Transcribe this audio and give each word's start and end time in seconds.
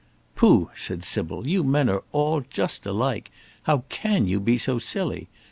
"Pooh!" 0.35 0.71
said 0.75 1.03
Sybil; 1.03 1.47
"you 1.47 1.63
men 1.63 1.87
are 1.87 2.03
all 2.11 2.41
just 2.49 2.87
alike. 2.87 3.29
How 3.69 3.83
can 3.89 4.25
you 4.27 4.39
be 4.39 4.57
so 4.57 4.79
silly? 4.79 5.29